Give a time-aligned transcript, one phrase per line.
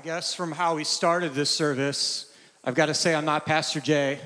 [0.00, 3.80] I guess from how we started this service, I've got to say I'm not Pastor
[3.80, 4.18] Jay.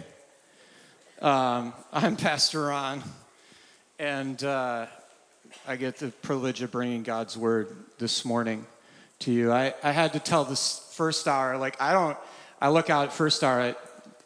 [1.21, 3.03] Um, I'm Pastor Ron,
[3.99, 4.87] and uh,
[5.67, 8.67] I get the privilege of bringing God's word this morning
[9.19, 9.51] to you.
[9.51, 12.17] I, I had to tell this first hour, like, I don't,
[12.61, 13.75] I look out at first hour,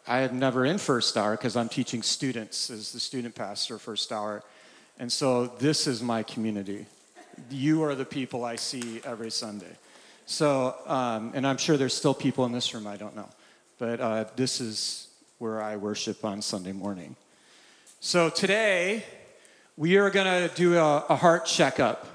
[0.07, 4.12] I, I never in first hour because I'm teaching students as the student pastor first
[4.12, 4.43] hour.
[4.99, 6.85] And so this is my community.
[7.51, 9.79] You are the people I see every Sunday.
[10.31, 13.31] So, um, and I'm sure there's still people in this room, I don't know.
[13.79, 17.17] But uh, this is where I worship on Sunday morning.
[18.00, 19.05] So today,
[19.79, 22.07] we are going to do a, a heart checkup.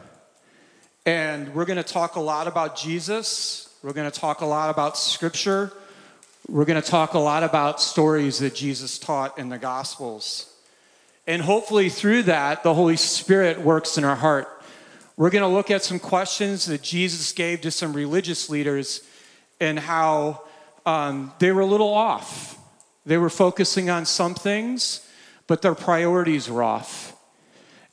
[1.07, 3.75] And we're going to talk a lot about Jesus.
[3.81, 5.73] We're going to talk a lot about Scripture.
[6.47, 10.53] We're going to talk a lot about stories that Jesus taught in the Gospels.
[11.25, 14.52] And hopefully, through that, the Holy Spirit works in our heart
[15.15, 19.01] we're going to look at some questions that Jesus gave to some religious leaders
[19.59, 20.41] and how
[20.85, 22.57] um, they were a little off.
[23.05, 25.07] They were focusing on some things,
[25.45, 27.15] but their priorities were off.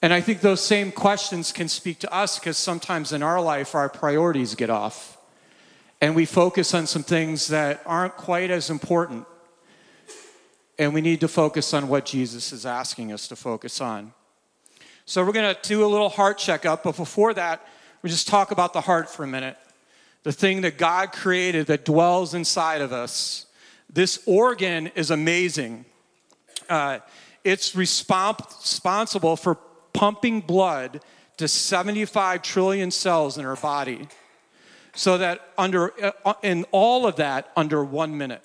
[0.03, 3.75] And I think those same questions can speak to us because sometimes in our life,
[3.75, 5.19] our priorities get off.
[6.01, 9.27] And we focus on some things that aren't quite as important.
[10.79, 14.15] And we need to focus on what Jesus is asking us to focus on.
[15.11, 17.67] So we're going to do a little heart checkup, but before that,
[18.01, 19.57] we just talk about the heart for a minute.
[20.23, 23.47] The thing that God created that dwells inside of us.
[23.93, 25.85] This organ is amazing.
[26.69, 27.01] Uh,
[27.43, 29.57] it's responsible for
[29.93, 31.01] pumping blood
[31.39, 34.07] to 75 trillion cells in our body.
[34.95, 35.93] So that under
[36.25, 38.45] uh, in all of that under 1 minute.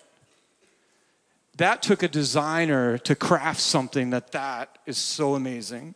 [1.58, 5.94] That took a designer to craft something that that is so amazing.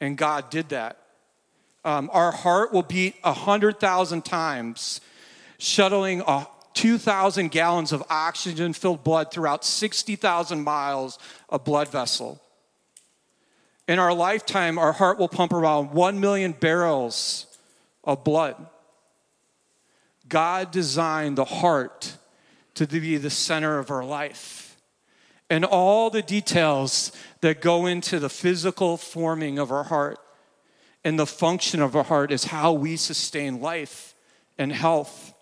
[0.00, 0.98] And God did that.
[1.84, 5.00] Um, our heart will beat 100,000 times,
[5.58, 6.22] shuttling
[6.74, 12.40] 2,000 gallons of oxygen filled blood throughout 60,000 miles of blood vessel.
[13.86, 17.46] In our lifetime, our heart will pump around 1 million barrels
[18.02, 18.56] of blood.
[20.26, 22.16] God designed the heart
[22.74, 24.64] to be the center of our life
[25.50, 27.12] and all the details
[27.44, 30.18] that go into the physical forming of our heart
[31.04, 34.14] and the function of our heart is how we sustain life
[34.56, 35.34] and health.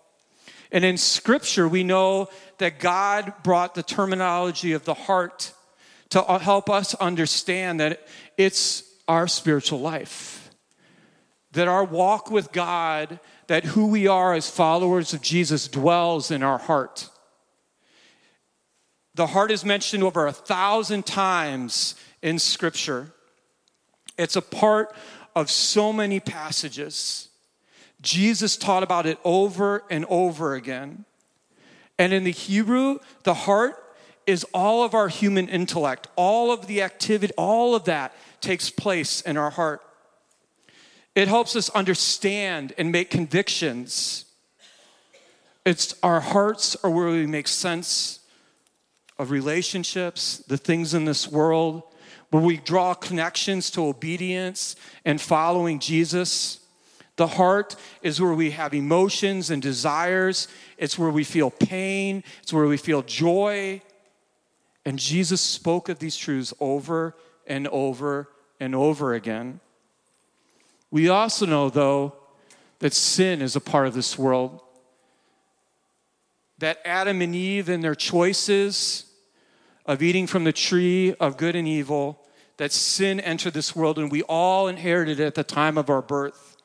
[0.72, 5.52] And in scripture, we know that God brought the terminology of the heart
[6.08, 8.04] to help us understand that
[8.36, 10.50] it's our spiritual life.
[11.52, 16.42] That our walk with God, that who we are as followers of Jesus dwells in
[16.42, 17.08] our heart.
[19.14, 23.12] The heart is mentioned over a thousand times in Scripture.
[24.16, 24.94] It's a part
[25.34, 27.28] of so many passages.
[28.00, 31.04] Jesus taught about it over and over again.
[31.98, 33.76] And in the Hebrew, the heart
[34.26, 39.20] is all of our human intellect, all of the activity, all of that takes place
[39.20, 39.82] in our heart.
[41.14, 44.24] It helps us understand and make convictions.
[45.66, 48.20] It's our hearts are where we make sense
[49.22, 51.84] of relationships, the things in this world,
[52.30, 54.74] where we draw connections to obedience
[55.04, 56.58] and following Jesus.
[57.16, 60.48] The heart is where we have emotions and desires.
[60.76, 62.24] It's where we feel pain.
[62.42, 63.80] It's where we feel joy.
[64.84, 67.14] And Jesus spoke of these truths over
[67.46, 68.28] and over
[68.58, 69.60] and over again.
[70.90, 72.14] We also know, though,
[72.80, 74.60] that sin is a part of this world.
[76.58, 79.11] That Adam and Eve and their choices
[79.86, 82.20] of eating from the tree of good and evil,
[82.56, 86.02] that sin entered this world and we all inherited it at the time of our
[86.02, 86.56] birth.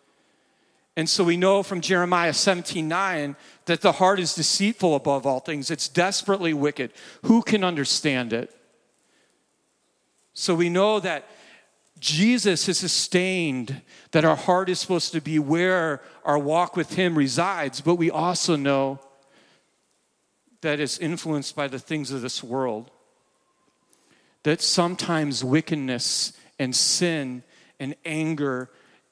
[0.95, 3.35] And so we know from Jeremiah 17 9
[3.65, 6.91] that the heart is deceitful above all things, it's desperately wicked.
[7.23, 8.53] Who can understand it?
[10.33, 11.27] So we know that
[11.99, 17.17] Jesus has sustained that our heart is supposed to be where our walk with Him
[17.17, 18.99] resides, but we also know
[20.61, 22.91] that it's influenced by the things of this world
[24.43, 27.43] that sometimes wickedness and sin
[27.79, 28.69] and anger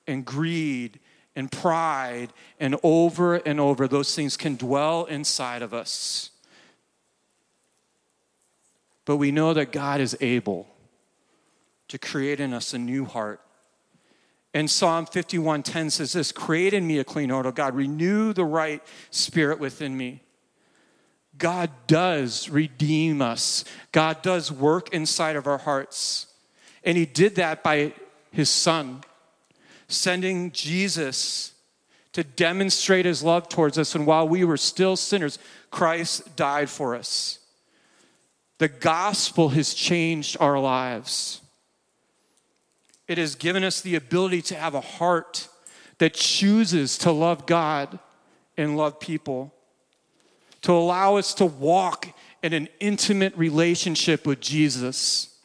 [0.07, 1.00] and greed
[1.36, 6.31] and pride and over and over, those things can dwell inside of us.
[9.04, 10.68] But we know that God is able
[11.89, 13.42] to create in us a new heart.
[14.54, 18.45] And Psalm 51:10 says this, create in me a clean heart, O God, renew the
[18.45, 18.81] right
[19.12, 20.22] spirit within me.
[21.38, 23.66] God does redeem us.
[23.92, 26.28] God does work inside of our hearts.
[26.84, 27.94] And He did that by
[28.32, 29.04] His Son,
[29.88, 31.56] sending Jesus
[32.16, 33.94] to demonstrate his love towards us.
[33.94, 35.38] And while we were still sinners,
[35.70, 37.40] Christ died for us.
[38.58, 41.42] The gospel has changed our lives.
[43.10, 45.50] It has given us the ability to have a heart
[45.98, 48.00] that chooses to love God
[48.56, 49.54] and love people,
[50.65, 52.07] to allow us to walk
[52.41, 55.38] in an intimate relationship with Jesus.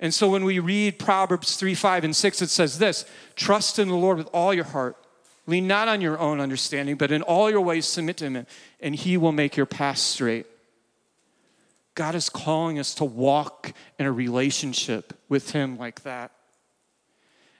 [0.00, 3.04] And so when we read Proverbs 3, 5, and 6, it says this
[3.36, 4.96] Trust in the Lord with all your heart.
[5.46, 8.44] Lean not on your own understanding, but in all your ways submit to Him,
[8.80, 10.46] and He will make your path straight.
[11.94, 16.32] God is calling us to walk in a relationship with Him like that.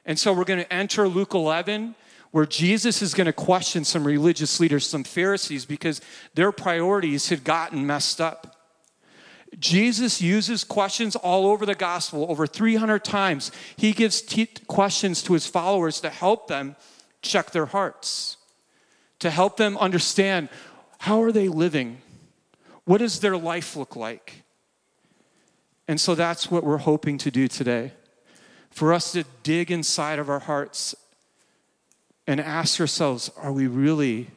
[0.05, 1.95] And so we're going to enter Luke 11,
[2.33, 6.01] where Jesus is going to question some religious leaders, some Pharisees, because
[6.35, 8.57] their priorities had gotten messed up.
[9.59, 13.53] Jesus uses questions all over the gospel, over 300 times.
[13.77, 16.75] He gives t- questions to his followers to help them
[17.21, 18.39] check their hearts,
[19.19, 20.49] to help them understand
[20.99, 22.01] how are they living?
[22.85, 24.43] What does their life look like?
[25.87, 27.93] And so that's what we're hoping to do today.
[28.71, 30.95] For us to dig inside of our hearts
[32.27, 34.29] and ask ourselves are we really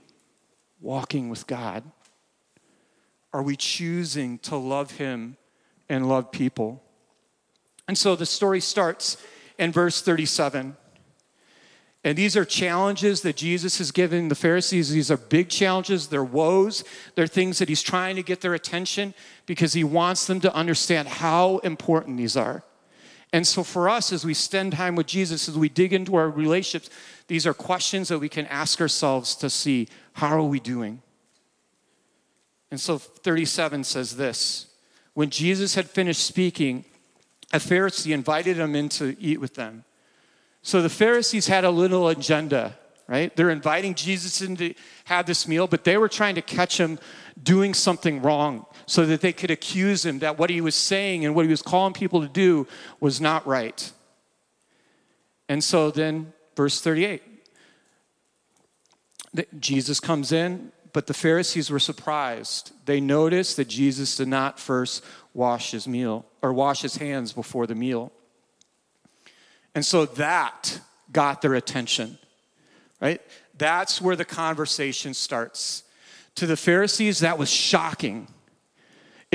[0.81, 1.83] walking with God?
[3.33, 5.37] Are we choosing to love Him
[5.89, 6.81] and love people?
[7.87, 9.17] And so the story starts
[9.57, 10.77] in verse 37.
[12.03, 14.91] And these are challenges that Jesus is giving the Pharisees.
[14.91, 16.07] These are big challenges.
[16.07, 16.83] They're woes.
[17.15, 19.15] They're things that he's trying to get their attention
[19.47, 22.63] because he wants them to understand how important these are.
[23.35, 26.29] And so, for us, as we spend time with Jesus, as we dig into our
[26.29, 26.89] relationships,
[27.27, 31.01] these are questions that we can ask ourselves to see how are we doing?
[32.71, 34.67] And so, 37 says this
[35.15, 36.85] When Jesus had finished speaking,
[37.51, 39.83] a Pharisee invited him in to eat with them.
[40.61, 43.35] So the Pharisees had a little agenda, right?
[43.35, 44.73] They're inviting Jesus in to
[45.03, 46.99] have this meal, but they were trying to catch him
[47.43, 51.35] doing something wrong so that they could accuse him that what he was saying and
[51.35, 52.67] what he was calling people to do
[52.99, 53.91] was not right.
[55.49, 57.21] And so then, verse 38
[59.59, 62.71] Jesus comes in, but the Pharisees were surprised.
[62.85, 65.03] They noticed that Jesus did not first
[65.33, 68.13] wash his meal or wash his hands before the meal.
[69.73, 70.79] And so that
[71.11, 72.17] got their attention,
[73.01, 73.21] right?
[73.57, 75.83] That's where the conversation starts.
[76.35, 78.27] To the Pharisees, that was shocking.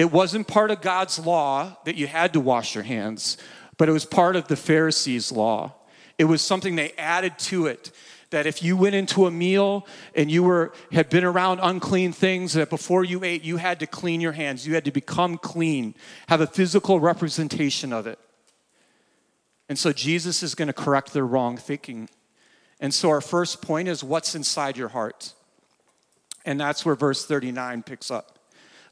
[0.01, 3.37] It wasn't part of God's law that you had to wash your hands,
[3.77, 5.75] but it was part of the Pharisees' law.
[6.19, 7.91] It was something they added to it
[8.31, 12.53] that if you went into a meal and you were had been around unclean things
[12.53, 15.97] that before you ate you had to clean your hands you had to become clean
[16.29, 18.21] have a physical representation of it
[19.71, 22.09] and so Jesus is going to correct their wrong thinking.
[22.81, 25.33] And so our first point is what's inside your heart?
[26.45, 28.40] And that's where verse 39 picks up.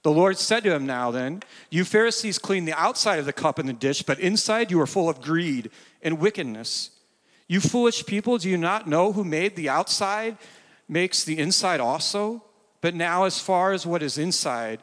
[0.03, 3.59] The Lord said to him, Now then, you Pharisees clean the outside of the cup
[3.59, 5.71] and the dish, but inside you are full of greed
[6.03, 6.91] and wickedness.
[7.49, 10.37] You foolish people, do you not know who made the outside
[10.89, 12.45] makes the inside also?
[12.81, 14.83] But now, as far as what is inside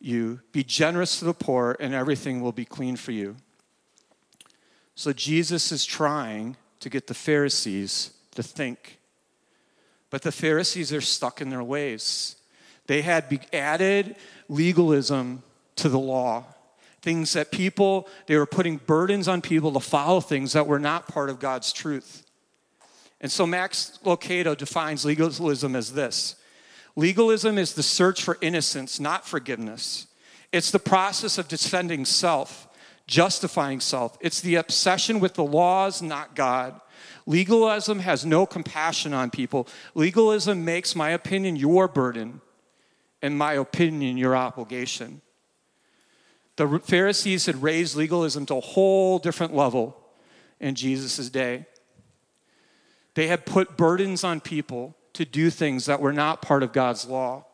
[0.00, 3.36] you, be generous to the poor, and everything will be clean for you.
[4.94, 8.98] So Jesus is trying to get the Pharisees to think.
[10.10, 12.36] But the Pharisees are stuck in their ways.
[12.86, 14.16] They had added
[14.48, 15.42] legalism
[15.76, 16.44] to the law.
[17.02, 21.08] Things that people, they were putting burdens on people to follow things that were not
[21.08, 22.22] part of God's truth.
[23.20, 26.36] And so Max Lucado defines legalism as this
[26.96, 30.06] legalism is the search for innocence, not forgiveness.
[30.52, 32.68] It's the process of defending self
[33.06, 34.16] justifying self.
[34.20, 36.80] It's the obsession with the laws, not God.
[37.26, 39.66] Legalism has no compassion on people.
[39.94, 42.40] Legalism makes my opinion your burden
[43.24, 45.22] and my opinion your obligation.
[46.56, 49.96] The Pharisees had raised legalism to a whole different level
[50.60, 51.64] in Jesus' day.
[53.14, 57.06] They had put burdens on people to do things that were not part of God's
[57.06, 57.46] law.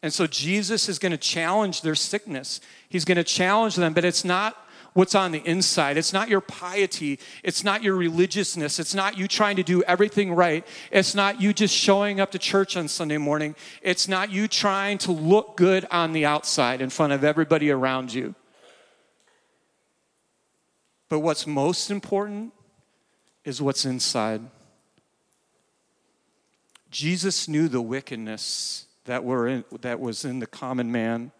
[0.00, 2.60] And so Jesus is going to challenge their sickness.
[2.88, 4.67] He's going to challenge them, but it's not
[4.98, 5.96] what's on the inside.
[5.96, 7.20] It's not your piety.
[7.44, 8.80] It's not your religiousness.
[8.80, 10.66] It's not you trying to do everything right.
[10.90, 13.54] It's not you just showing up to church on Sunday morning.
[13.80, 18.12] It's not you trying to look good on the outside in front of everybody around
[18.12, 18.34] you.
[21.08, 22.52] But what's most important
[23.44, 24.40] is what's inside.
[26.90, 31.30] Jesus knew the wickedness that, were in, that was in the common man.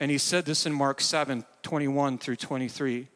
[0.00, 3.08] And he said this in Mark 7 21 through 23.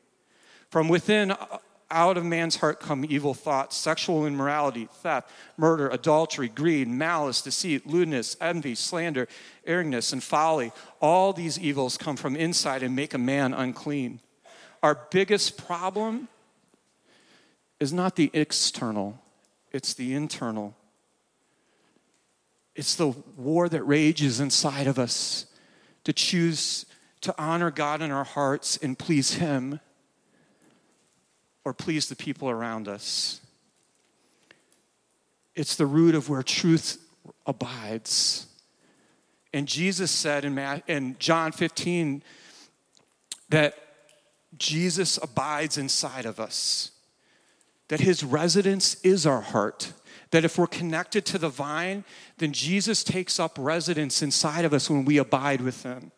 [0.71, 1.59] From within, uh,
[1.93, 7.87] out of man's heart come evil thoughts, sexual immorality, theft, murder, adultery, greed, malice, deceit,
[7.87, 9.29] lewdness, envy, slander,
[9.67, 10.73] arrogancy, and folly.
[11.01, 14.21] All these evils come from inside and make a man unclean.
[14.83, 16.29] Our biggest problem
[17.79, 19.21] is not the external,
[19.71, 20.75] it's the internal.
[22.75, 25.45] It's the war that rages inside of us
[26.05, 26.87] to choose
[27.23, 29.81] to honor God in our hearts and please Him
[31.65, 33.41] or please the people around us.
[35.55, 36.99] It's the root of where truth
[37.47, 38.47] abides.
[39.53, 42.23] And Jesus said in, John 15
[43.51, 43.75] that
[44.57, 46.91] Jesus abides inside of us,
[47.89, 49.93] that his residence is our heart.
[50.33, 52.05] That if we're connected to the vine,
[52.39, 56.11] then Jesus takes up residence inside of us when we abide with him.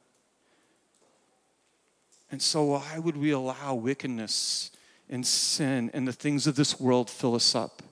[2.30, 4.72] And so, why would we allow wickedness
[5.08, 7.82] and sin and the things of this world fill us up.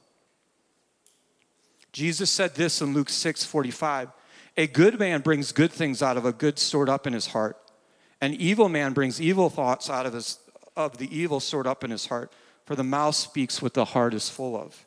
[1.93, 4.11] Jesus said this in Luke 6 45
[4.57, 7.57] A good man brings good things out of a good stored up in his heart.
[8.21, 10.39] An evil man brings evil thoughts out of, his,
[10.77, 12.33] of the evil stored up in his heart.
[12.65, 14.87] For the mouth speaks what the heart is full of.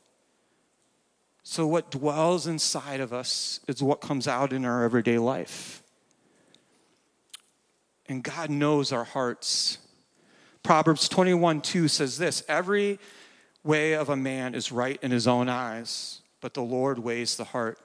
[1.48, 5.84] So, what dwells inside of us is what comes out in our everyday life.
[8.08, 9.78] And God knows our hearts.
[10.64, 12.98] Proverbs 21 2 says this Every
[13.64, 17.44] way of a man is right in his own eyes, but the Lord weighs the
[17.44, 17.78] heart.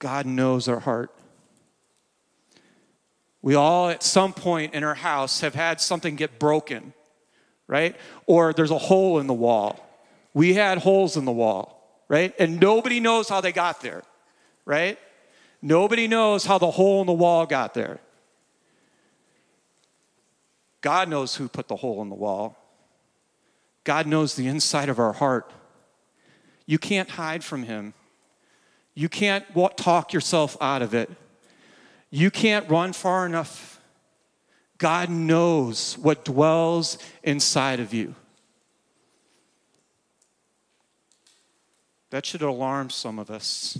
[0.00, 1.14] God knows our heart.
[3.40, 6.92] We all, at some point in our house, have had something get broken,
[7.68, 7.94] right?
[8.26, 9.88] Or there's a hole in the wall.
[10.34, 12.34] We had holes in the wall, right?
[12.38, 14.02] And nobody knows how they got there,
[14.64, 14.98] right?
[15.62, 18.00] Nobody knows how the hole in the wall got there.
[20.80, 22.58] God knows who put the hole in the wall.
[23.84, 25.50] God knows the inside of our heart.
[26.66, 27.94] You can't hide from Him.
[28.94, 29.44] You can't
[29.76, 31.10] talk yourself out of it.
[32.10, 33.80] You can't run far enough.
[34.78, 38.14] God knows what dwells inside of you.
[42.14, 43.76] That should alarm some of us.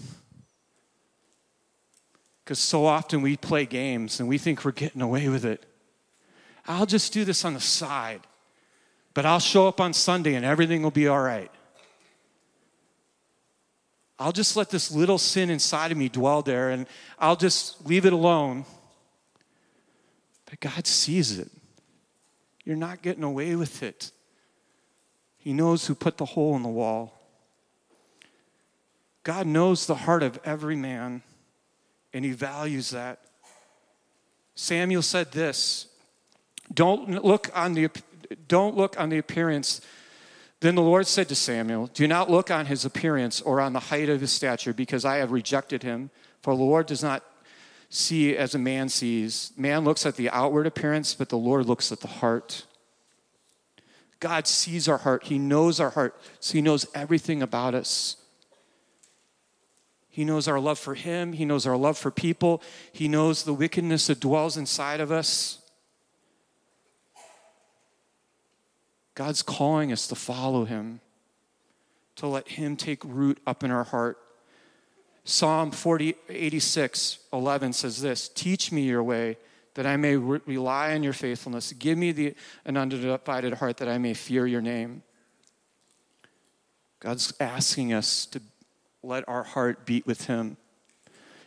[2.43, 5.65] Because so often we play games and we think we're getting away with it.
[6.67, 8.23] I'll just do this on the side,
[9.15, 11.49] but I'll show up on Sunday and everything will be all right.
[14.19, 16.89] I'll just let this little sin inside of me dwell there and
[17.21, 18.65] I'll just leave it alone.
[20.47, 21.53] But God sees it.
[22.65, 24.11] You're not getting away with it.
[25.39, 27.14] He knows who put the hole in the wall.
[29.25, 31.23] God knows the heart of every man,
[32.13, 33.21] and He values that.
[34.55, 35.89] Samuel said this
[36.73, 37.91] don't look on the,
[38.49, 39.81] don't look on the appearance.
[40.61, 43.81] Then the Lord said to Samuel, Do not look on his appearance or on the
[43.81, 46.11] height of his stature, because I have rejected him.
[46.41, 47.23] For the Lord does not
[47.91, 49.53] see as a man sees.
[49.57, 52.65] Man looks at the outward appearance, but the Lord looks at the heart.
[54.21, 55.25] God sees our heart.
[55.25, 56.19] He knows our heart.
[56.41, 58.17] So he knows everything about us.
[60.15, 61.33] He knows our love for Him.
[61.33, 62.63] He knows our love for people.
[62.93, 65.59] He knows the wickedness that dwells inside of us.
[69.17, 71.01] God's calling us to follow him,
[72.15, 74.19] to let him take root up in our heart.
[75.25, 79.37] Psalm 40, 86, 11 says this Teach me your way,
[79.75, 81.73] that I may re- rely on your faithfulness.
[81.73, 85.03] Give me the, an undivided heart, that I may fear your name.
[87.01, 88.41] God's asking us to
[89.05, 90.57] let our heart beat with him.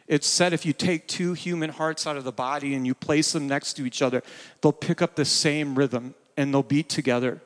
[0.08, 3.34] It's said if you take two human hearts out of the body and you place
[3.34, 4.24] them next to each other,
[4.62, 7.42] they'll pick up the same rhythm and they'll beat together.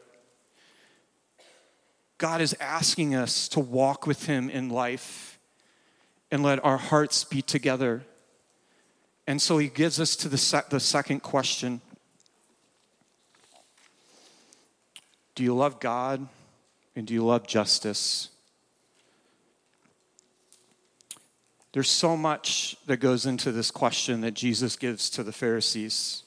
[2.19, 5.39] God is asking us to walk with Him in life
[6.29, 8.03] and let our hearts beat together.
[9.25, 11.81] And so He gives us to the, se- the second question
[15.33, 16.27] Do you love God
[16.95, 18.29] and do you love justice?
[21.73, 26.23] There's so much that goes into this question that Jesus gives to the Pharisees.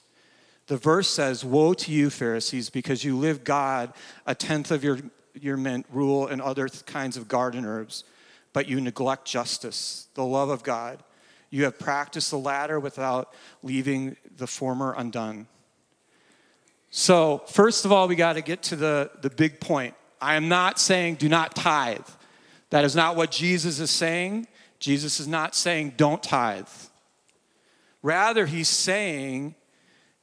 [0.68, 3.92] The verse says, Woe to you, Pharisees, because you live God
[4.26, 4.98] a tenth of your
[5.40, 8.04] your mint, rue, and other kinds of garden herbs,
[8.52, 11.02] but you neglect justice, the love of God.
[11.50, 15.46] You have practiced the latter without leaving the former undone.
[16.90, 19.94] So, first of all, we got to get to the, the big point.
[20.20, 22.06] I am not saying do not tithe.
[22.70, 24.46] That is not what Jesus is saying.
[24.84, 26.68] Jesus is not saying don't tithe.
[28.02, 29.54] Rather, he's saying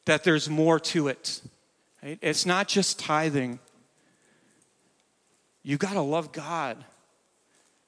[0.06, 1.42] that there's more to it.
[2.04, 2.20] Right?
[2.22, 3.58] It's not just tithing.
[5.64, 6.78] You got to love God.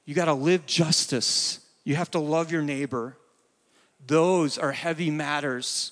[0.06, 1.60] You got to live justice.
[1.84, 3.18] You have to love your neighbor.
[4.08, 5.92] Those are heavy matters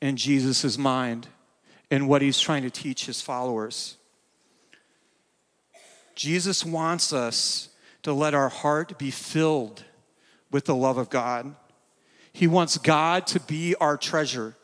[0.00, 1.28] in Jesus' mind
[1.90, 3.98] and what he's trying to teach his followers.
[6.14, 7.68] Jesus wants us
[8.04, 9.84] to let our heart be filled
[10.50, 11.54] with the love of God.
[12.32, 14.54] He wants God to be our treasure.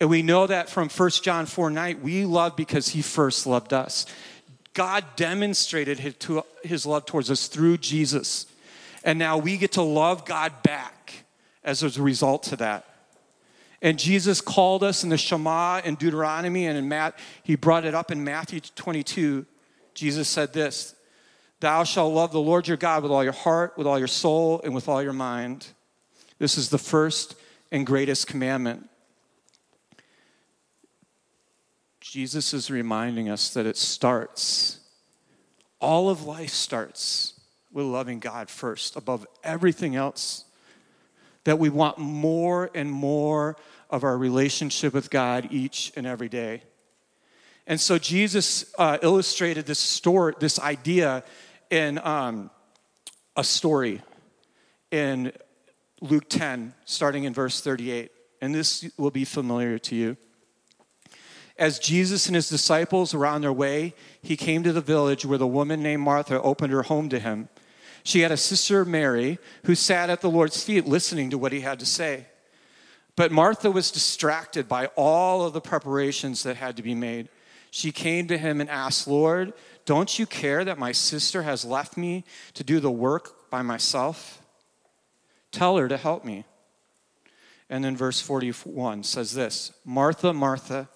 [0.00, 3.72] And we know that from 1 John 4 9, we love because he first loved
[3.72, 4.06] us.
[4.74, 5.98] God demonstrated
[6.62, 8.46] his love towards us through Jesus.
[9.04, 11.24] And now we get to love God back
[11.64, 12.84] as a result to that.
[13.80, 17.94] And Jesus called us in the Shema in Deuteronomy and in Matt, he brought it
[17.94, 19.46] up in Matthew 22.
[19.94, 20.95] Jesus said this
[21.60, 24.60] Thou shalt love the Lord your God with all your heart, with all your soul,
[24.62, 25.68] and with all your mind.
[26.38, 27.34] This is the first
[27.72, 28.88] and greatest commandment.
[32.00, 34.80] Jesus is reminding us that it starts,
[35.80, 37.40] all of life starts
[37.72, 40.44] with loving God first above everything else.
[41.44, 43.56] That we want more and more
[43.90, 46.62] of our relationship with God each and every day.
[47.66, 51.24] And so Jesus uh, illustrated this story, this idea
[51.70, 52.50] in um,
[53.36, 54.02] a story
[54.90, 55.32] in
[56.00, 58.10] Luke 10, starting in verse 38.
[58.40, 60.16] And this will be familiar to you.
[61.58, 65.38] As Jesus and his disciples were on their way, he came to the village where
[65.38, 67.48] the woman named Martha opened her home to him.
[68.02, 71.62] She had a sister, Mary, who sat at the Lord's feet listening to what he
[71.62, 72.26] had to say.
[73.16, 77.30] But Martha was distracted by all of the preparations that had to be made.
[77.70, 79.54] She came to him and asked, Lord,
[79.86, 82.24] don't you care that my sister has left me
[82.54, 84.42] to do the work by myself?
[85.52, 86.44] Tell her to help me.
[87.70, 90.88] And then verse 41 says this Martha, Martha,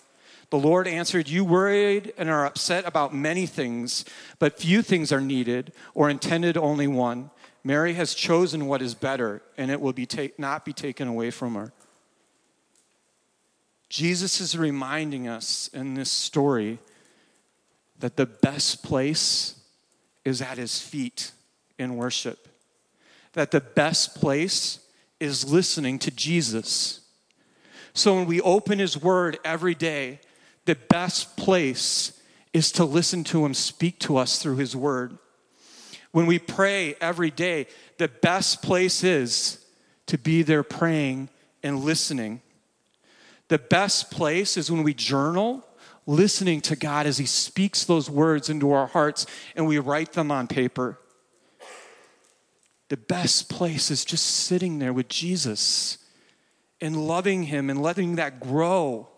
[0.51, 4.05] the Lord answered, You worried and are upset about many things,
[4.39, 7.31] but few things are needed or intended only one.
[7.63, 11.31] Mary has chosen what is better, and it will be ta- not be taken away
[11.31, 11.73] from her.
[13.89, 16.79] Jesus is reminding us in this story
[18.01, 19.55] that the best place
[20.25, 21.33] is at his feet
[21.79, 22.49] in worship,
[23.35, 24.81] that the best place
[25.19, 27.01] is listening to Jesus.
[27.95, 30.21] So when we open his word every day,
[30.65, 32.21] the best place
[32.53, 35.17] is to listen to him speak to us through his word.
[36.13, 37.67] When we pray every day,
[37.99, 39.65] the best place is
[40.07, 41.29] to be there praying
[41.63, 42.41] and listening.
[43.49, 45.65] The best place is when we journal,
[46.07, 50.31] listening to God as he speaks those words into our hearts and we write them
[50.31, 50.99] on paper.
[52.89, 55.99] The best place is just sitting there with Jesus
[56.81, 59.09] and loving him and letting that grow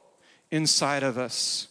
[0.51, 1.69] inside of us.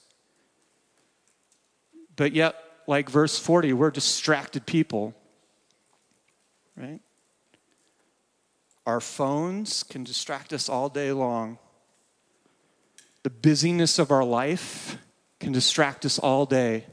[2.15, 2.55] But yet,
[2.87, 5.13] like verse 40, we're distracted people,
[6.75, 6.99] right?
[8.85, 11.59] Our phones can distract us all day long.
[13.23, 14.97] The busyness of our life
[15.39, 16.85] can distract us all day.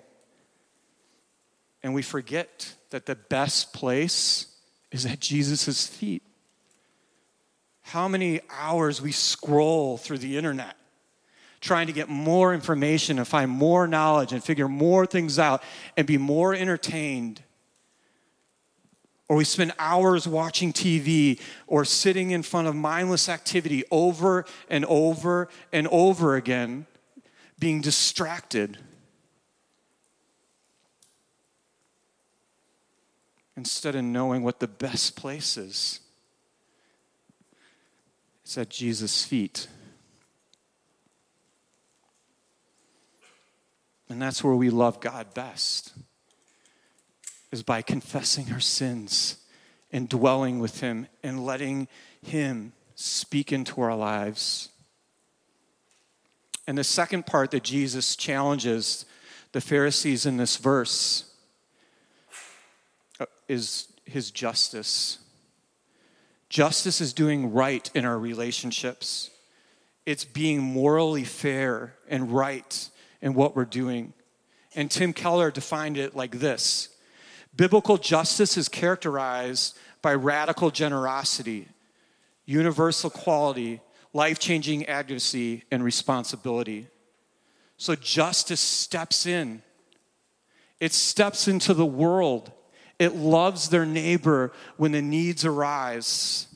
[1.83, 4.47] And we forget that the best place
[4.91, 6.23] is at Jesus' feet.
[7.83, 10.77] How many hours we scroll through the internet
[11.61, 15.63] trying to get more information and find more knowledge and figure more things out
[15.97, 17.43] and be more entertained.
[19.29, 24.87] Or we spend hours watching TV or sitting in front of mindless activity over and
[24.87, 26.87] over and over again,
[27.59, 28.79] being distracted.
[33.55, 36.01] Instead of knowing what the best place is,
[38.45, 39.69] it's at Jesus' feet.
[44.09, 45.93] And that's where we love God best,
[47.51, 49.37] is by confessing our sins
[49.93, 51.89] and dwelling with Him and letting
[52.23, 54.69] Him speak into our lives.
[56.67, 59.07] And the second part that Jesus challenges
[59.53, 61.33] the Pharisees in this verse
[63.19, 65.19] uh, is His justice.
[66.51, 69.31] Justice is doing right in our relationships.
[70.07, 72.89] It's being morally fair and right
[73.21, 74.13] in what we're doing.
[74.75, 76.91] And Tim Keller defined it like this
[77.59, 81.67] Biblical justice is characterized by radical generosity,
[82.47, 83.81] universal quality,
[84.13, 86.87] life changing advocacy, and responsibility.
[87.77, 89.63] So justice steps in,
[90.79, 92.53] it steps into the world,
[93.01, 96.47] it loves their neighbor when the needs arise.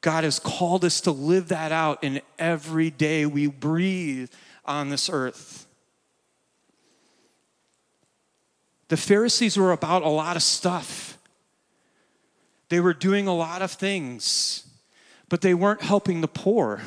[0.00, 4.30] God has called us to live that out in every day we breathe
[4.64, 5.67] on this earth.
[8.88, 11.18] The Pharisees were about a lot of stuff.
[12.68, 14.66] They were doing a lot of things,
[15.28, 16.80] but they weren't helping the poor.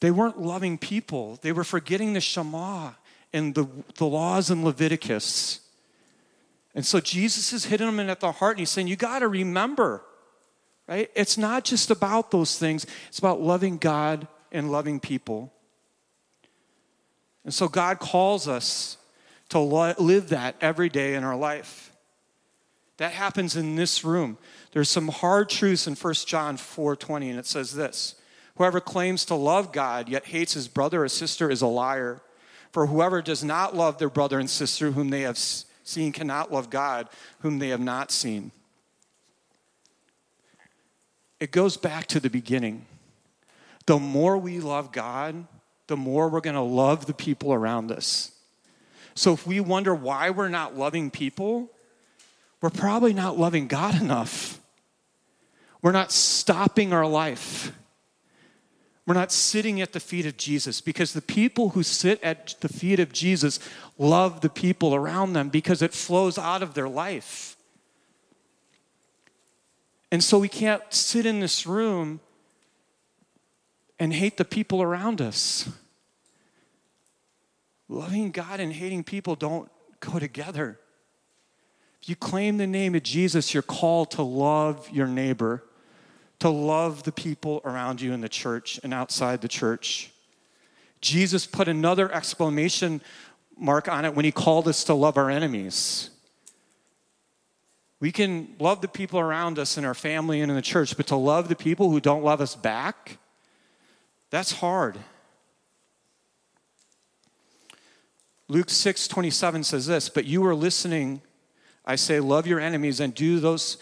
[0.00, 1.38] They weren't loving people.
[1.42, 2.92] They were forgetting the Shema
[3.32, 5.60] and the, the laws in Leviticus.
[6.74, 9.28] And so Jesus is hitting them at the heart and he's saying, You got to
[9.28, 10.02] remember,
[10.86, 11.10] right?
[11.14, 15.52] It's not just about those things, it's about loving God and loving people.
[17.44, 18.98] And so God calls us
[19.50, 21.92] to live that every day in our life.
[22.98, 24.38] That happens in this room.
[24.72, 28.16] There's some hard truths in 1 John 4:20 and it says this.
[28.56, 32.20] Whoever claims to love God yet hates his brother or sister is a liar.
[32.72, 36.70] For whoever does not love their brother and sister whom they have seen cannot love
[36.70, 37.08] God
[37.40, 38.50] whom they have not seen.
[41.40, 42.84] It goes back to the beginning.
[43.86, 45.46] The more we love God,
[45.86, 48.32] the more we're going to love the people around us.
[49.18, 51.72] So if we wonder why we're not loving people,
[52.60, 54.60] we're probably not loving God enough.
[55.82, 57.72] We're not stopping our life.
[59.06, 62.68] We're not sitting at the feet of Jesus because the people who sit at the
[62.68, 63.58] feet of Jesus
[63.98, 67.56] love the people around them because it flows out of their life.
[70.12, 72.20] And so we can't sit in this room
[73.98, 75.68] and hate the people around us.
[77.88, 79.70] Loving God and hating people don't
[80.00, 80.78] go together.
[82.02, 85.64] If you claim the name of Jesus, you're called to love your neighbor,
[86.38, 90.10] to love the people around you in the church and outside the church.
[91.00, 93.00] Jesus put another exclamation
[93.56, 96.10] mark on it when he called us to love our enemies.
[98.00, 101.08] We can love the people around us in our family and in the church, but
[101.08, 103.18] to love the people who don't love us back,
[104.30, 104.96] that's hard.
[108.48, 111.20] Luke 6 27 says this, but you are listening,
[111.84, 113.76] I say, love your enemies and do those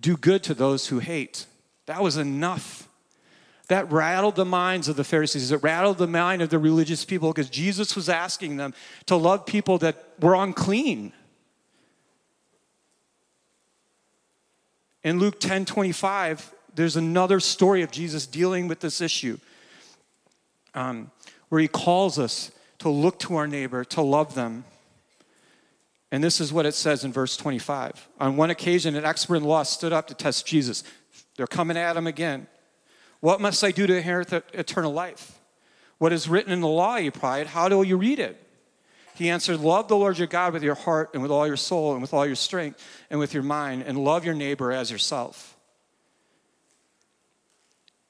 [0.00, 1.46] do good to those who hate.
[1.86, 2.88] That was enough.
[3.68, 5.52] That rattled the minds of the Pharisees.
[5.52, 8.74] It rattled the mind of the religious people because Jesus was asking them
[9.06, 11.12] to love people that were unclean.
[15.04, 19.38] In Luke 10 25, there's another story of Jesus dealing with this issue
[20.74, 21.10] um,
[21.48, 24.64] where he calls us to look to our neighbor, to love them.
[26.10, 28.08] And this is what it says in verse 25.
[28.18, 30.82] On one occasion, an expert in law stood up to test Jesus.
[31.36, 32.48] They're coming at him again.
[33.20, 35.38] What must I do to inherit eternal life?
[35.98, 37.46] What is written in the law, he replied.
[37.46, 38.44] How do you read it?
[39.14, 41.92] He answered, Love the Lord your God with your heart and with all your soul
[41.92, 45.56] and with all your strength and with your mind, and love your neighbor as yourself.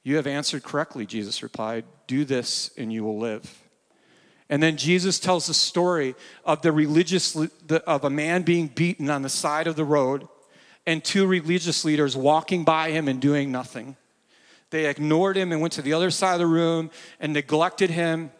[0.03, 1.83] You have answered correctly, Jesus replied.
[2.07, 3.60] Do this and you will live.
[4.51, 7.37] And then Jesus tells the story of the religious
[7.87, 10.27] of a man being beaten on the side of the road
[10.85, 13.95] and two religious leaders walking by him and doing nothing.
[14.69, 18.31] They ignored him and went to the other side of the room and neglected him.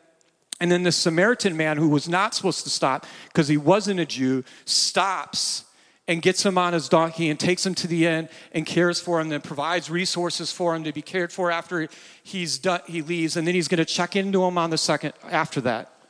[0.59, 4.05] And then the Samaritan man, who was not supposed to stop because he wasn't a
[4.05, 5.63] Jew, stops
[6.09, 9.21] and gets him on his donkey and takes him to the inn and cares for
[9.21, 11.87] him and provides resources for him to be cared for after
[12.21, 13.37] he's done, he leaves.
[13.37, 16.00] And then he's going to check into him on the second after that.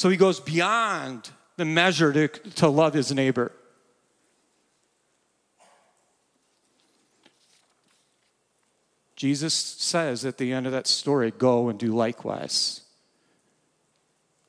[0.00, 3.52] So he goes beyond the measure to, to love his neighbor.
[9.14, 12.80] Jesus says at the end of that story, Go and do likewise.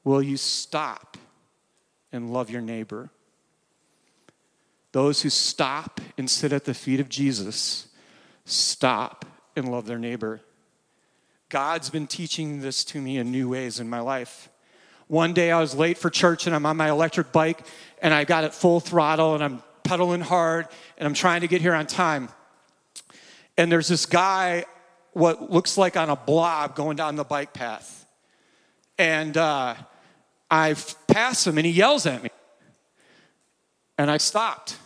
[0.05, 1.17] Will you stop
[2.13, 3.09] and love your neighbor?
[4.93, 7.89] Those who stop and sit at the feet of Jesus
[8.45, 9.25] stop
[9.57, 10.39] and love their neighbor.
[11.49, 14.47] God's been teaching this to me in new ways in my life.
[15.11, 17.65] One day I was late for church and I'm on my electric bike
[18.01, 21.59] and I got it full throttle and I'm pedaling hard and I'm trying to get
[21.59, 22.29] here on time.
[23.57, 24.63] And there's this guy,
[25.11, 28.05] what looks like on a blob, going down the bike path.
[28.97, 29.75] And uh,
[30.49, 30.75] I
[31.07, 32.29] pass him and he yells at me.
[33.97, 34.77] And I stopped.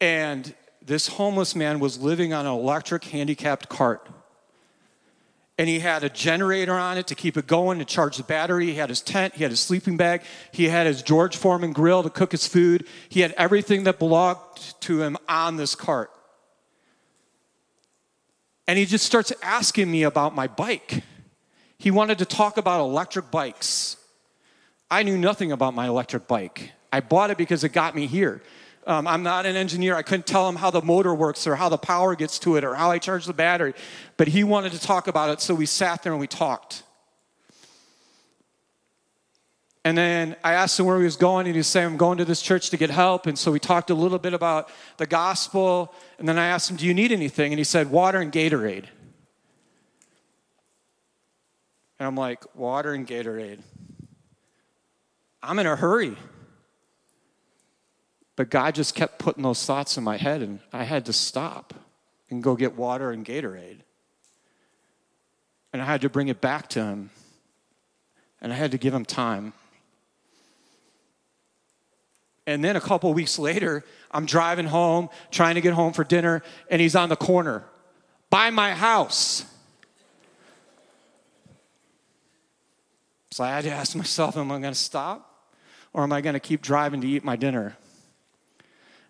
[0.00, 4.08] And this homeless man was living on an electric handicapped cart
[5.60, 8.64] and he had a generator on it to keep it going to charge the battery.
[8.64, 12.02] He had his tent, he had his sleeping bag, he had his George Foreman grill
[12.02, 12.86] to cook his food.
[13.10, 14.38] He had everything that belonged
[14.80, 16.10] to him on this cart.
[18.66, 21.02] And he just starts asking me about my bike.
[21.76, 23.98] He wanted to talk about electric bikes.
[24.90, 26.72] I knew nothing about my electric bike.
[26.90, 28.40] I bought it because it got me here.
[28.90, 29.94] Um, I'm not an engineer.
[29.94, 32.64] I couldn't tell him how the motor works or how the power gets to it
[32.64, 33.72] or how I charge the battery.
[34.16, 36.82] But he wanted to talk about it, so we sat there and we talked.
[39.84, 42.24] And then I asked him where he was going, and he said, I'm going to
[42.24, 43.26] this church to get help.
[43.26, 45.94] And so we talked a little bit about the gospel.
[46.18, 47.52] And then I asked him, Do you need anything?
[47.52, 48.86] And he said, Water and Gatorade.
[52.00, 53.60] And I'm like, Water and Gatorade.
[55.44, 56.16] I'm in a hurry.
[58.40, 61.74] But God just kept putting those thoughts in my head, and I had to stop
[62.30, 63.80] and go get water and Gatorade.
[65.74, 67.10] And I had to bring it back to him.
[68.40, 69.52] And I had to give him time.
[72.46, 76.42] And then a couple weeks later, I'm driving home, trying to get home for dinner,
[76.70, 77.64] and he's on the corner
[78.30, 79.44] by my house.
[83.32, 85.50] So I had to ask myself, am I going to stop
[85.92, 87.76] or am I going to keep driving to eat my dinner?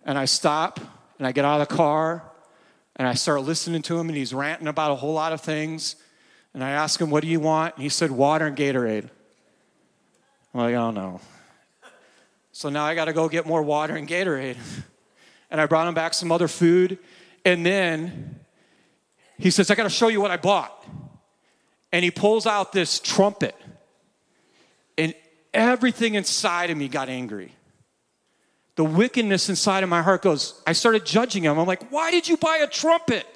[0.04, 0.80] And I stop
[1.18, 2.24] and I get out of the car
[2.96, 5.96] and I start listening to him, and he's ranting about a whole lot of things.
[6.52, 7.76] And I ask him, What do you want?
[7.76, 9.08] And he said, Water and Gatorade.
[10.52, 11.20] I'm like, Oh no.
[12.52, 14.56] So now I got to go get more water and Gatorade.
[15.52, 16.96] And I brought him back some other food.
[17.44, 18.38] And then
[19.36, 20.86] he says, I got to show you what I bought.
[21.90, 23.56] And he pulls out this trumpet.
[24.96, 25.12] And
[25.52, 27.52] everything inside of me got angry.
[28.76, 31.58] The wickedness inside of my heart goes, I started judging him.
[31.58, 33.26] I'm like, why did you buy a trumpet?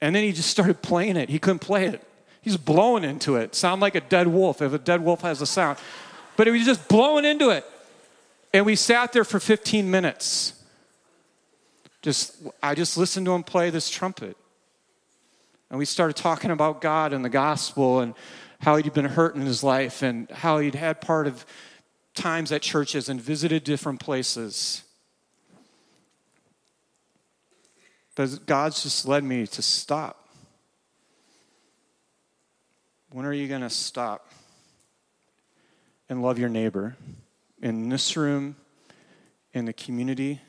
[0.00, 1.28] And then he just started playing it.
[1.28, 2.02] He couldn't play it.
[2.40, 3.54] He's blowing into it.
[3.54, 5.78] Sound like a dead wolf if a dead wolf has a sound.
[6.36, 7.64] But he was just blowing into it.
[8.54, 10.54] And we sat there for 15 minutes.
[12.00, 14.36] Just I just listened to him play this trumpet.
[15.70, 18.14] And we started talking about God and the gospel and
[18.60, 21.46] how he'd been hurt in his life and how he'd had part of
[22.14, 24.82] times at churches and visited different places.
[28.14, 30.28] But God's just led me to stop
[33.10, 34.30] when are you going to stop
[36.08, 36.96] and love your neighbor
[37.62, 38.56] in this room,
[39.54, 40.40] in the community?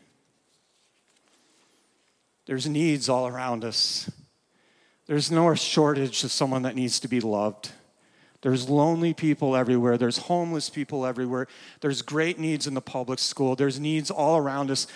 [2.45, 4.11] There's needs all around us.
[5.07, 7.71] There's no shortage of someone that needs to be loved.
[8.41, 9.97] There's lonely people everywhere.
[9.97, 11.47] There's homeless people everywhere.
[11.81, 13.55] There's great needs in the public school.
[13.55, 14.87] There's needs all around us.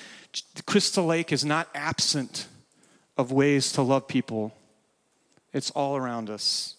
[0.66, 2.48] Crystal Lake is not absent
[3.18, 4.56] of ways to love people,
[5.52, 6.76] it's all around us.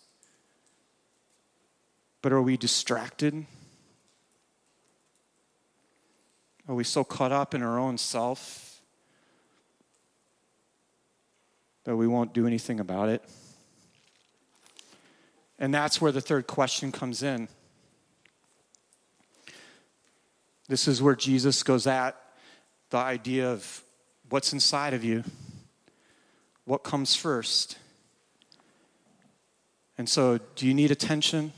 [2.23, 3.47] But are we distracted?
[6.67, 8.81] Are we so caught up in our own self
[11.85, 13.23] that we won't do anything about it?
[15.59, 17.49] And that's where the third question comes in.
[20.69, 22.17] This is where Jesus goes at
[22.91, 23.83] the idea of
[24.31, 25.25] what's inside of you,
[26.65, 27.77] what comes first.
[29.99, 31.53] And so, do you need attention?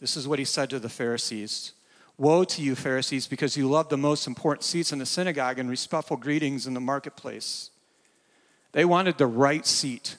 [0.00, 1.72] This is what he said to the Pharisees
[2.18, 5.68] Woe to you, Pharisees, because you love the most important seats in the synagogue and
[5.68, 7.70] respectful greetings in the marketplace.
[8.72, 10.16] They wanted the right seat.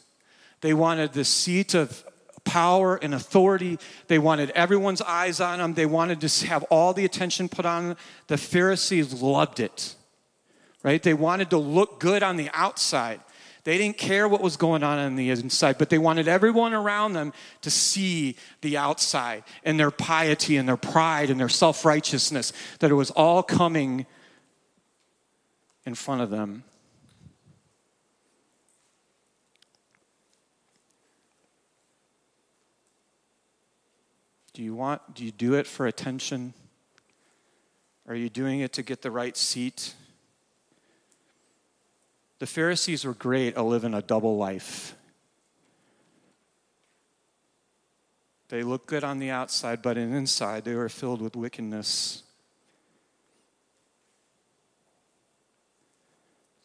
[0.62, 2.04] They wanted the seat of
[2.44, 3.78] power and authority.
[4.08, 5.74] They wanted everyone's eyes on them.
[5.74, 7.98] They wanted to have all the attention put on them.
[8.28, 9.96] The Pharisees loved it,
[10.84, 11.02] right?
[11.04, 13.20] They wanted to look good on the outside.
[13.66, 17.14] They didn't care what was going on on the inside, but they wanted everyone around
[17.14, 22.54] them to see the outside and their piety and their pride and their self righteousness,
[22.80, 24.06] that it was all coming
[25.86, 26.64] in front of them.
[34.58, 36.52] Do you want, do you do it for attention?
[38.08, 39.94] Are you doing it to get the right seat?
[42.40, 44.96] The Pharisees were great at living a double life.
[48.50, 52.24] They looked good on the outside, but in inside they were filled with wickedness.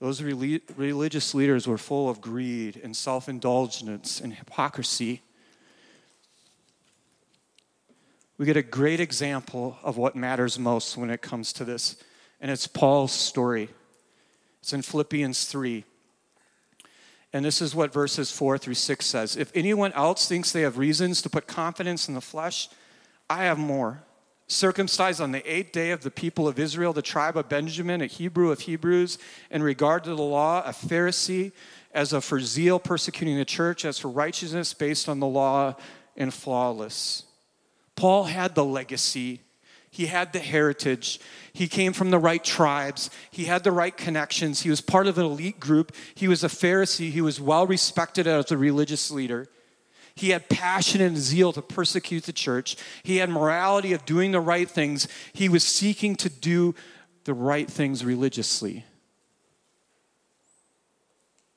[0.00, 5.20] Those religious leaders were full of greed and self indulgence and hypocrisy.
[8.42, 11.94] We get a great example of what matters most when it comes to this,
[12.40, 13.68] and it's Paul's story.
[14.58, 15.84] It's in Philippians 3.
[17.32, 19.36] And this is what verses 4 through 6 says.
[19.36, 22.68] If anyone else thinks they have reasons to put confidence in the flesh,
[23.30, 24.02] I have more.
[24.48, 28.06] Circumcised on the eighth day of the people of Israel, the tribe of Benjamin, a
[28.06, 29.18] Hebrew of Hebrews,
[29.52, 31.52] in regard to the law, a Pharisee,
[31.94, 35.76] as of for zeal persecuting the church, as for righteousness based on the law,
[36.16, 37.22] and flawless.
[37.96, 39.40] Paul had the legacy
[39.92, 41.20] he had the heritage.
[41.52, 43.10] He came from the right tribes.
[43.30, 44.62] He had the right connections.
[44.62, 45.94] He was part of an elite group.
[46.14, 47.10] He was a Pharisee.
[47.10, 49.48] He was well respected as a religious leader.
[50.14, 52.76] He had passion and zeal to persecute the church.
[53.02, 55.08] He had morality of doing the right things.
[55.34, 56.74] He was seeking to do
[57.24, 58.86] the right things religiously.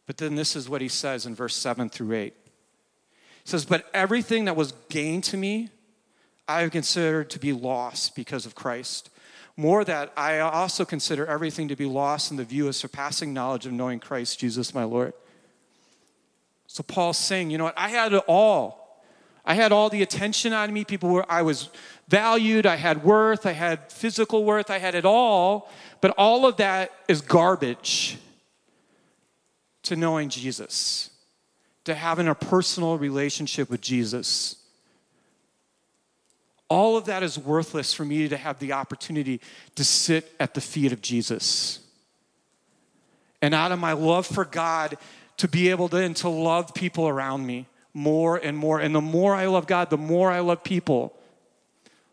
[0.07, 2.33] But then this is what he says in verse 7 through 8.
[2.35, 5.69] He says, But everything that was gained to me,
[6.47, 9.09] I have considered to be lost because of Christ.
[9.57, 13.65] More that I also consider everything to be lost in the view of surpassing knowledge
[13.65, 15.13] of knowing Christ Jesus my Lord.
[16.67, 17.77] So Paul's saying, you know what?
[17.77, 19.01] I had it all.
[19.45, 20.83] I had all the attention on me.
[20.83, 21.69] People were, I was
[22.07, 22.65] valued.
[22.65, 23.45] I had worth.
[23.45, 24.69] I had physical worth.
[24.69, 25.69] I had it all.
[26.01, 28.17] But all of that is garbage
[29.83, 31.11] to knowing Jesus,
[31.85, 34.57] to having a personal relationship with Jesus.
[36.67, 39.39] All of that is worthless for me to have the opportunity
[39.75, 41.79] to sit at the feet of Jesus.
[43.41, 44.97] And out of my love for God,
[45.37, 48.79] to be able to, and to love people around me more and more.
[48.79, 51.17] And the more I love God, the more I love people.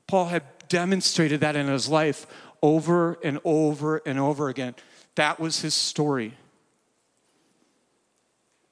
[0.07, 2.27] Paul had demonstrated that in his life
[2.63, 4.75] over and over and over again.
[5.15, 6.35] That was his story.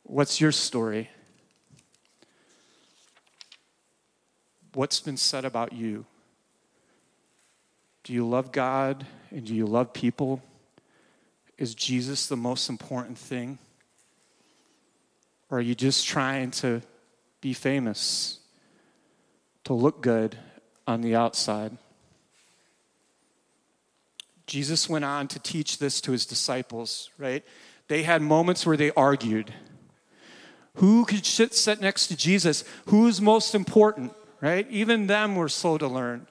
[0.04, 1.10] What's your story?
[4.80, 6.06] What's been said about you?
[8.02, 10.40] Do you love God and do you love people?
[11.58, 13.58] Is Jesus the most important thing?
[15.50, 16.80] Or are you just trying to
[17.42, 18.38] be famous,
[19.64, 20.38] to look good
[20.86, 21.76] on the outside?
[24.46, 27.44] Jesus went on to teach this to his disciples, right?
[27.88, 29.52] They had moments where they argued.
[30.76, 32.64] Who could sit next to Jesus?
[32.86, 34.66] Who's most important, right?
[34.70, 36.26] Even them were slow to learn.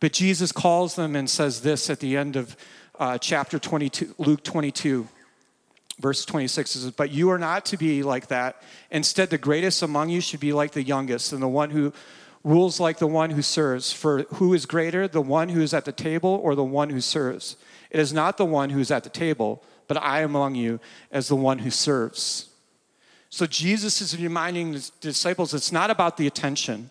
[0.00, 2.56] But Jesus calls them and says this at the end of
[2.98, 5.06] uh, chapter 22, Luke 22,
[6.00, 8.62] verse 26 says, But you are not to be like that.
[8.90, 11.92] Instead, the greatest among you should be like the youngest, and the one who
[12.44, 13.92] rules like the one who serves.
[13.92, 17.00] For who is greater, the one who is at the table or the one who
[17.00, 17.56] serves?
[17.90, 20.80] It is not the one who is at the table, but I am among you
[21.10, 22.51] as the one who serves.
[23.32, 26.90] So Jesus is reminding the disciples it's not about the attention,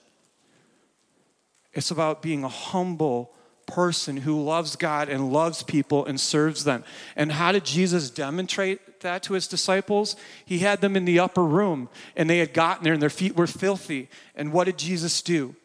[1.72, 3.32] it's about being a humble
[3.68, 6.84] person who loves God and loves people and serves them.
[7.16, 10.16] And how did Jesus demonstrate that to his disciples?
[10.44, 13.36] He had them in the upper room and they had gotten there and their feet
[13.36, 14.10] were filthy.
[14.36, 15.56] And what did Jesus do?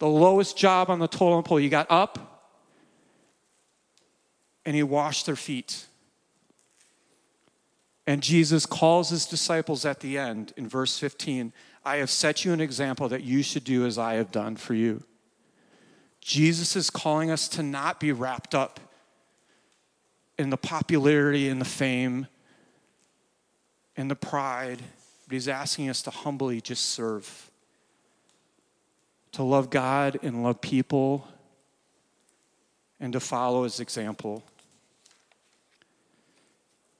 [0.00, 1.56] The lowest job on the totem pole.
[1.56, 2.52] He got up
[4.66, 5.86] and he washed their feet.
[8.06, 11.52] And Jesus calls his disciples at the end in verse 15
[11.86, 14.72] I have set you an example that you should do as I have done for
[14.72, 15.02] you.
[16.22, 18.80] Jesus is calling us to not be wrapped up
[20.38, 22.26] in the popularity and the fame
[23.98, 24.80] and the pride,
[25.26, 27.50] but he's asking us to humbly just serve,
[29.32, 31.28] to love God and love people,
[32.98, 34.42] and to follow his example.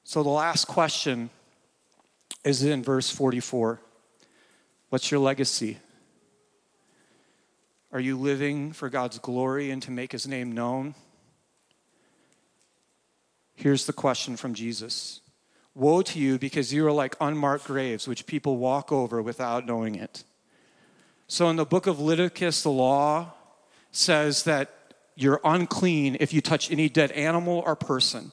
[0.05, 1.31] So the last question
[2.45, 3.81] is in verse 44
[4.91, 5.79] What's your legacy?
[7.91, 10.95] Are you living for God's glory and to make his name known?
[13.55, 15.21] Here's the question from Jesus
[15.75, 19.95] Woe to you because you are like unmarked graves, which people walk over without knowing
[19.95, 20.23] it.
[21.27, 23.33] So in the book of Leviticus, the law
[23.91, 24.71] says that
[25.17, 28.33] you're unclean if you touch any dead animal or person.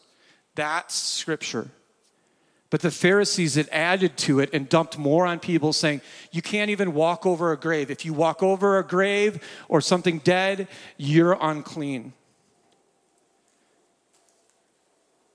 [0.55, 1.69] That's scripture.
[2.69, 6.71] But the Pharisees had added to it and dumped more on people, saying, You can't
[6.71, 7.91] even walk over a grave.
[7.91, 12.13] If you walk over a grave or something dead, you're unclean.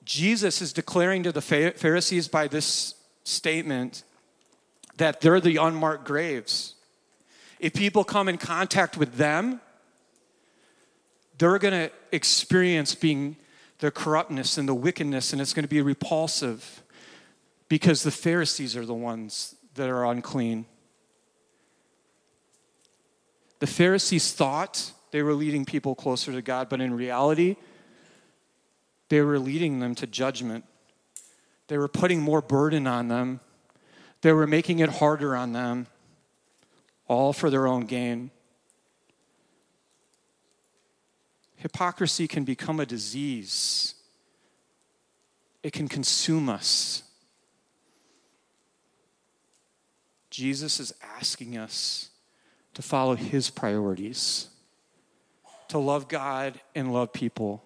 [0.04, 4.02] Jesus is declaring to the Pharisees by this statement
[4.96, 6.74] that they're the unmarked graves.
[7.58, 9.60] If people come in contact with them,
[11.38, 13.36] they're going to experience being
[13.78, 16.82] the corruptness and the wickedness, and it's going to be repulsive
[17.68, 20.66] because the Pharisees are the ones that are unclean.
[23.58, 27.56] The Pharisees thought they were leading people closer to God, but in reality,
[29.08, 30.64] they were leading them to judgment.
[31.68, 33.40] They were putting more burden on them,
[34.22, 35.86] they were making it harder on them,
[37.06, 38.30] all for their own gain.
[41.66, 43.96] Hypocrisy can become a disease,
[45.64, 47.02] it can consume us.
[50.30, 52.10] Jesus is asking us
[52.74, 54.46] to follow his priorities,
[55.66, 57.64] to love God and love people.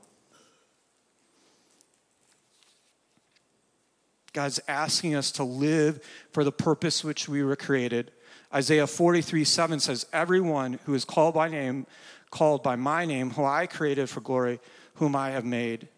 [4.33, 8.13] God's asking us to live for the purpose which we were created.
[8.55, 11.87] Isaiah 43 7 says, Everyone who is called by name,
[12.31, 14.61] called by my name, who I created for glory,
[14.95, 15.89] whom I have made.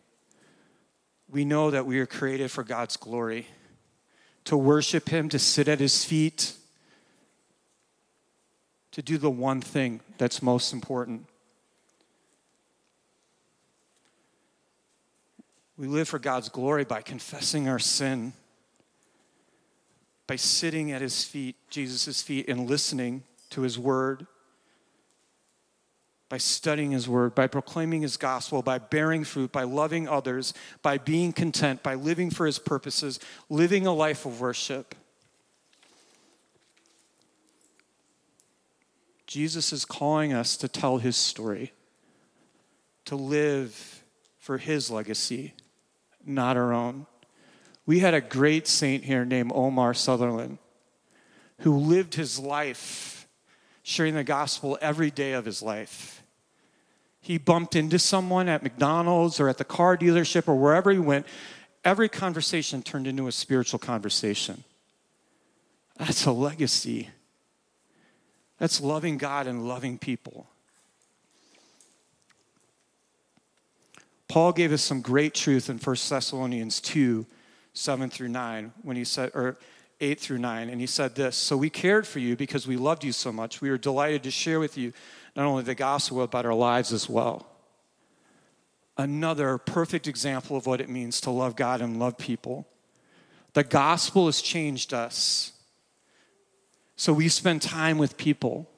[1.29, 3.47] We know that we are created for God's glory,
[4.45, 6.55] to worship Him, to sit at His feet,
[8.93, 11.27] to do the one thing that's most important.
[15.77, 18.35] We live for God's glory by confessing our sin,
[20.27, 24.27] by sitting at his feet, Jesus' feet, and listening to his word,
[26.33, 30.97] by studying his word, by proclaiming his gospel, by bearing fruit, by loving others, by
[30.97, 33.21] being content, by living for his purposes,
[33.51, 34.95] living a life of worship.
[39.27, 41.75] Jesus is calling us to tell his story,
[43.05, 44.03] to live
[44.39, 45.53] for his legacy
[46.25, 47.05] not our own.
[47.85, 50.57] We had a great saint here named Omar Sutherland
[51.59, 53.29] who lived his life
[53.83, 56.22] sharing the gospel every day of his life.
[57.23, 61.25] He bumped into someone at McDonald's or at the car dealership or wherever he went.
[61.85, 64.65] Every conversation turned into a spiritual conversation.
[65.99, 67.11] That's a legacy.
[68.59, 70.49] That's loving God and loving people.
[74.27, 77.25] Paul gave us some great truth in 1 Thessalonians 2
[77.75, 79.57] 7 through 9, when he said, or
[80.01, 83.05] 8 through 9, and he said this So we cared for you because we loved
[83.05, 83.61] you so much.
[83.61, 84.93] We were delighted to share with you
[85.35, 87.47] not only the gospel, but our lives as well.
[88.97, 92.67] Another perfect example of what it means to love God and love people.
[93.55, 95.53] The gospel has changed us.
[96.97, 98.69] So we spend time with people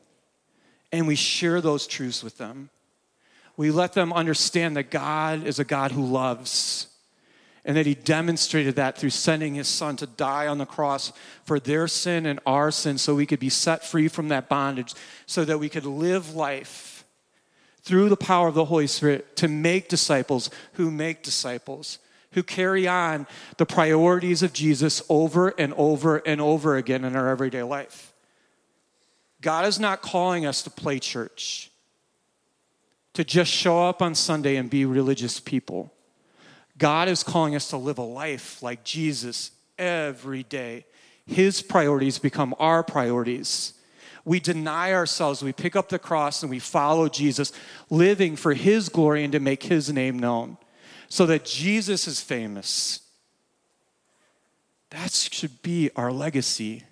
[0.93, 2.71] and we share those truths with them
[3.57, 6.89] we let them understand that God is a God who loves
[7.65, 11.13] and that he demonstrated that through sending his son to die on the cross
[11.45, 14.95] for their sin and our sin so we could be set free from that bondage
[15.27, 17.05] so that we could live life
[17.83, 21.99] through the power of the holy spirit to make disciples who make disciples
[22.33, 23.27] who carry on
[23.59, 28.13] the priorities of jesus over and over and over again in our everyday life
[29.41, 31.71] god is not calling us to play church
[33.15, 35.93] to just show up on Sunday and be religious people.
[36.77, 40.87] God is calling us to live a life like Jesus every day.
[41.27, 43.75] His priorities become our priorities.
[44.25, 47.53] We deny ourselves, we pick up the cross, and we follow Jesus,
[47.91, 50.57] living for His glory and to make His name known
[51.09, 53.01] so that Jesus is famous.
[54.91, 56.85] That should be our legacy.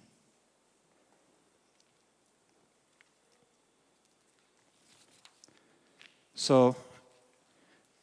[6.34, 6.76] So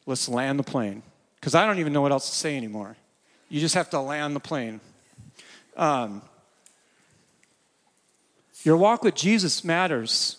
[0.06, 1.02] let's land the plane.
[1.40, 2.96] Because I don't even know what else to say anymore.
[3.48, 4.80] You just have to land the plane.
[5.76, 6.22] Um,
[8.62, 10.36] your walk with Jesus matters.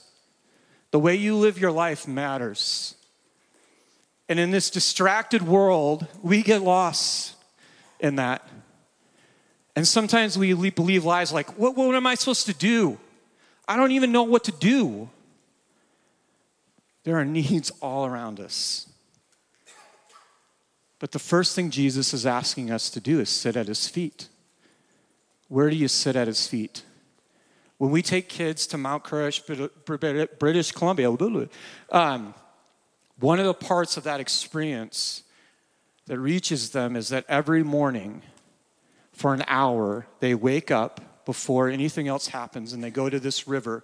[0.91, 2.95] The way you live your life matters.
[4.29, 7.35] And in this distracted world, we get lost
[7.99, 8.47] in that.
[9.75, 12.99] And sometimes we believe lies like, what, what am I supposed to do?
[13.67, 15.09] I don't even know what to do.
[17.03, 18.87] There are needs all around us.
[21.01, 24.29] But the first thing Jesus is asking us to do is sit at his feet.
[25.47, 26.83] Where do you sit at his feet?
[27.79, 29.41] When we take kids to Mount Courage,
[30.37, 31.09] British Columbia,
[31.91, 32.35] um,
[33.19, 35.23] one of the parts of that experience
[36.05, 38.21] that reaches them is that every morning
[39.11, 43.47] for an hour they wake up before anything else happens and they go to this
[43.47, 43.83] river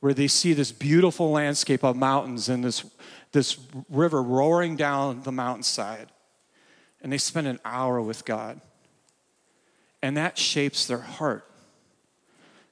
[0.00, 2.86] where they see this beautiful landscape of mountains and this,
[3.32, 3.58] this
[3.90, 6.08] river roaring down the mountainside.
[7.02, 8.60] And they spend an hour with God.
[10.02, 11.44] And that shapes their heart.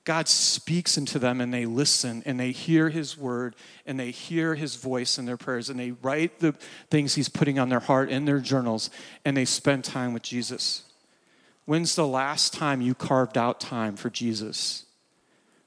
[0.04, 4.54] God speaks into them and they listen and they hear his word and they hear
[4.54, 6.52] his voice in their prayers and they write the
[6.90, 8.88] things he's putting on their heart in their journals
[9.24, 10.84] and they spend time with Jesus.
[11.64, 14.86] When's the last time you carved out time for Jesus?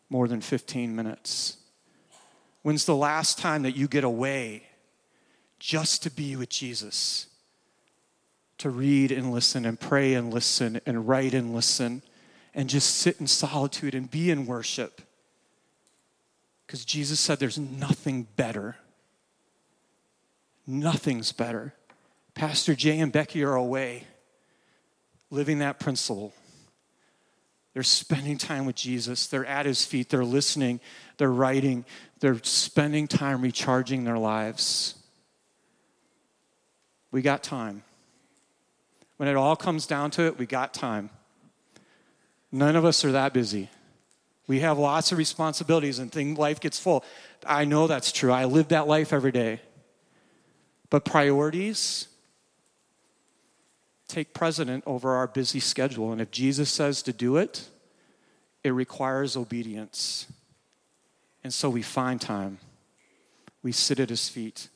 [0.10, 1.58] more than 15 minutes?
[2.62, 4.64] When's the last time that you get away
[5.60, 7.28] just to be with Jesus?
[8.60, 12.02] To read and listen and pray and listen and write and listen
[12.54, 15.02] and just sit in solitude and be in worship.
[16.66, 18.76] Because Jesus said there's nothing better.
[20.68, 21.74] Nothing's better.
[22.34, 24.06] Pastor Jay and Becky are away
[25.32, 26.34] living that principle.
[27.74, 29.28] They're spending time with Jesus.
[29.28, 30.10] They're at his feet.
[30.10, 30.80] They're listening.
[31.18, 31.86] They're writing.
[32.20, 34.96] They're spending time recharging their lives.
[37.12, 37.84] We got time.
[39.20, 41.10] When it all comes down to it, we got time.
[42.54, 43.70] None of us are that busy.
[44.48, 47.04] We have lots of responsibilities and thing, life gets full.
[47.46, 48.32] I know that's true.
[48.32, 49.60] I live that life every day.
[50.90, 52.08] But priorities
[54.08, 56.14] take precedent over our busy schedule.
[56.14, 57.68] And if Jesus says to do it,
[58.64, 60.28] it requires obedience.
[61.44, 62.60] And so we find time.
[63.64, 64.70] We sit at his feet.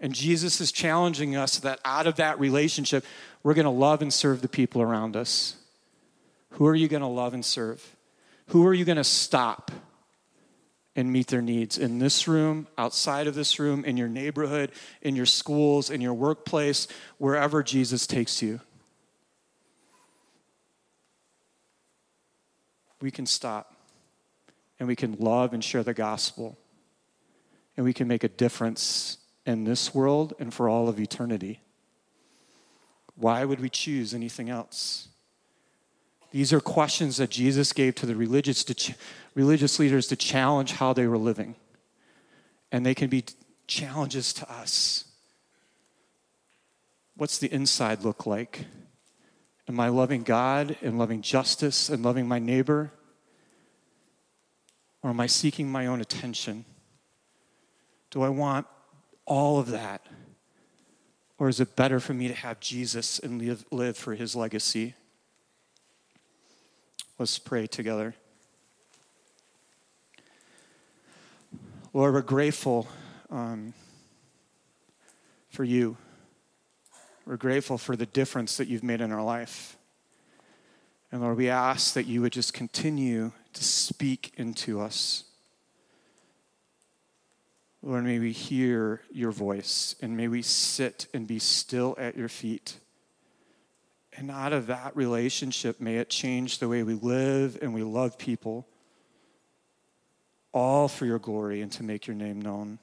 [0.00, 3.04] And Jesus is challenging us that out of that relationship,
[3.42, 5.56] we're going to love and serve the people around us.
[6.52, 7.96] Who are you going to love and serve?
[8.48, 9.70] Who are you going to stop
[10.96, 14.72] and meet their needs in this room, outside of this room, in your neighborhood,
[15.02, 16.88] in your schools, in your workplace,
[17.18, 18.60] wherever Jesus takes you?
[23.00, 23.76] We can stop
[24.80, 26.58] and we can love and share the gospel
[27.76, 29.18] and we can make a difference
[29.48, 31.62] in this world and for all of eternity.
[33.16, 35.08] Why would we choose anything else?
[36.30, 38.94] These are questions that Jesus gave to the religious, to ch-
[39.34, 41.56] religious leaders to challenge how they were living.
[42.70, 43.24] And they can be
[43.66, 45.06] challenges to us.
[47.16, 48.66] What's the inside look like?
[49.66, 52.92] Am I loving God and loving justice and loving my neighbor?
[55.02, 56.66] Or am I seeking my own attention?
[58.10, 58.66] Do I want
[59.28, 60.04] all of that?
[61.38, 64.94] Or is it better for me to have Jesus and live, live for his legacy?
[67.18, 68.14] Let's pray together.
[71.92, 72.88] Lord, we're grateful
[73.30, 73.72] um,
[75.50, 75.96] for you.
[77.24, 79.76] We're grateful for the difference that you've made in our life.
[81.12, 85.24] And Lord, we ask that you would just continue to speak into us.
[87.82, 92.28] Lord, may we hear your voice and may we sit and be still at your
[92.28, 92.78] feet.
[94.16, 98.18] And out of that relationship, may it change the way we live and we love
[98.18, 98.66] people,
[100.52, 102.80] all for your glory and to make your name known.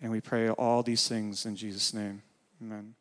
[0.00, 2.22] And we pray all these things in Jesus' name.
[2.62, 2.94] Amen.